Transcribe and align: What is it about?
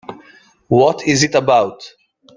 What 0.67 1.05
is 1.05 1.21
it 1.21 1.35
about? 1.35 1.83